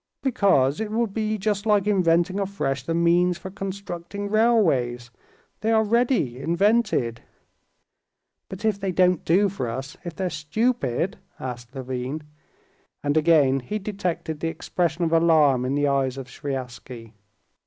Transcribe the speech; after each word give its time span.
"Because 0.23 0.79
it 0.79 0.89
would 0.89 1.13
be 1.13 1.37
just 1.37 1.67
like 1.67 1.85
inventing 1.85 2.39
afresh 2.39 2.81
the 2.83 2.95
means 2.95 3.37
for 3.37 3.51
constructing 3.51 4.31
railways. 4.31 5.11
They 5.59 5.71
are 5.71 5.83
ready, 5.83 6.39
invented." 6.39 7.21
"But 8.49 8.65
if 8.65 8.79
they 8.79 8.91
don't 8.91 9.23
do 9.23 9.47
for 9.47 9.69
us, 9.69 9.97
if 10.03 10.15
they're 10.15 10.31
stupid?" 10.31 11.19
said 11.37 11.65
Levin. 11.75 12.23
And 13.03 13.15
again 13.15 13.59
he 13.59 13.77
detected 13.77 14.39
the 14.39 14.47
expression 14.47 15.03
of 15.03 15.13
alarm 15.13 15.65
in 15.65 15.75
the 15.75 15.87
eyes 15.87 16.17
of 16.17 16.25
Sviazhsky. 16.25 17.13